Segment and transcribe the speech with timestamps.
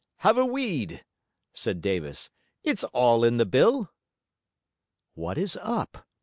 [0.21, 1.05] 'Have a weed,'
[1.53, 2.31] said Davis.
[2.63, 3.91] 'It's all in the bill.'
[5.13, 6.07] 'What is up?'